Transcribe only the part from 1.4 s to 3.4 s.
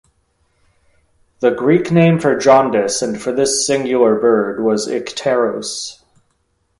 The Greek name for jaundice, and for